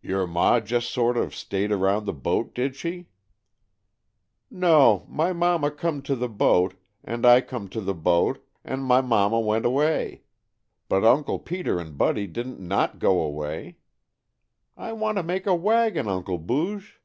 "Your 0.00 0.26
ma 0.26 0.60
just 0.60 0.90
sort 0.90 1.18
of 1.18 1.34
stayed 1.34 1.70
around 1.70 2.06
the 2.06 2.14
boat, 2.14 2.54
did 2.54 2.74
she?" 2.74 3.10
"No, 4.50 5.04
my 5.10 5.34
mama 5.34 5.70
comed 5.70 6.06
to 6.06 6.16
the 6.16 6.26
boat, 6.26 6.72
and 7.02 7.26
I 7.26 7.42
comed 7.42 7.70
to 7.72 7.82
the 7.82 7.92
boat, 7.92 8.42
and 8.64 8.82
my 8.82 9.02
mama 9.02 9.40
went 9.40 9.66
away. 9.66 10.22
But 10.88 11.04
Uncle 11.04 11.38
Peter 11.38 11.78
and 11.78 11.98
Buddy 11.98 12.26
didn't 12.26 12.60
not 12.60 12.98
go 12.98 13.20
away. 13.20 13.76
I 14.74 14.94
want 14.94 15.16
to 15.18 15.22
make 15.22 15.46
a 15.46 15.54
wagon, 15.54 16.08
Uncle 16.08 16.38
Booge." 16.38 16.98